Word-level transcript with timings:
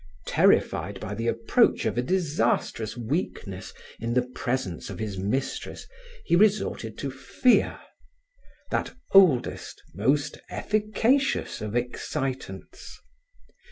Terrified 0.25 0.99
by 0.99 1.13
the 1.13 1.27
approach 1.27 1.85
of 1.85 1.95
a 1.95 2.01
disastrous 2.01 2.97
weakness 2.97 3.71
in 3.99 4.15
the 4.15 4.23
presence 4.33 4.89
of 4.89 4.97
his 4.97 5.19
mistress, 5.19 5.85
he 6.25 6.35
resorted 6.35 6.97
to 6.97 7.11
fear 7.11 7.79
that 8.71 8.95
oldest, 9.13 9.83
most 9.93 10.39
efficacious 10.49 11.61
of 11.61 11.75
excitants. 11.75 12.97